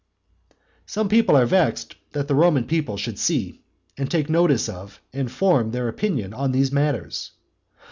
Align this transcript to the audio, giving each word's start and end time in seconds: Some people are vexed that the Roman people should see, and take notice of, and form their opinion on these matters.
Some 0.87 1.09
people 1.09 1.35
are 1.35 1.45
vexed 1.45 1.95
that 2.13 2.27
the 2.27 2.33
Roman 2.33 2.63
people 2.63 2.97
should 2.97 3.19
see, 3.19 3.61
and 3.99 4.09
take 4.09 4.31
notice 4.31 4.67
of, 4.67 4.99
and 5.13 5.31
form 5.31 5.69
their 5.69 5.87
opinion 5.87 6.33
on 6.33 6.51
these 6.51 6.71
matters. 6.71 7.33